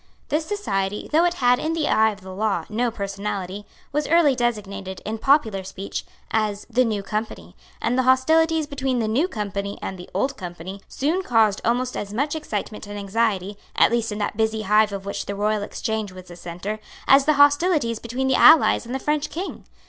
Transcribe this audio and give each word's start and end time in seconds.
This 0.29 0.47
society, 0.47 1.07
though 1.11 1.25
it 1.25 1.35
had, 1.35 1.59
in 1.59 1.73
the 1.73 1.87
eye 1.87 2.09
of 2.09 2.21
the 2.21 2.33
law, 2.33 2.65
no 2.69 2.89
personality, 2.89 3.67
was 3.91 4.07
early 4.07 4.35
designated, 4.35 4.99
in 5.05 5.19
popular 5.19 5.63
speech, 5.63 6.05
as 6.31 6.65
the 6.71 6.83
New 6.83 7.03
Company; 7.03 7.55
and 7.79 7.95
the 7.95 8.01
hostilities 8.09 8.65
between 8.65 8.97
the 8.97 9.07
New 9.07 9.27
Company 9.27 9.77
and 9.79 9.99
the 9.99 10.09
Old 10.11 10.37
Company 10.37 10.81
soon 10.87 11.21
caused 11.21 11.61
almost 11.63 11.95
as 11.95 12.15
much 12.15 12.35
excitement 12.35 12.87
and 12.87 12.97
anxiety, 12.97 13.57
at 13.75 13.91
least 13.91 14.11
in 14.11 14.17
that 14.17 14.35
busy 14.37 14.63
hive 14.63 14.91
of 14.91 15.05
which 15.05 15.27
the 15.27 15.35
Royal 15.35 15.61
Exchange 15.61 16.11
was 16.11 16.29
the 16.29 16.35
centre, 16.35 16.79
as 17.07 17.25
the 17.25 17.33
hostilities 17.33 17.99
between 17.99 18.27
the 18.27 18.33
Allies 18.33 18.87
and 18.87 18.95
the 18.95 18.97
French 18.97 19.29
King. 19.29 19.65